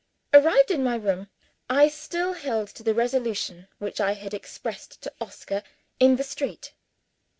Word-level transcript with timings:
Arrived 0.33 0.71
in 0.71 0.83
my 0.83 0.95
room, 0.95 1.29
I 1.69 1.87
still 1.87 2.33
held 2.33 2.69
to 2.69 2.81
the 2.81 2.95
resolution 2.95 3.67
which 3.77 4.01
I 4.01 4.13
had 4.13 4.33
expressed 4.33 4.99
to 5.03 5.13
Oscar 5.21 5.61
in 5.99 6.15
the 6.15 6.23
street. 6.23 6.73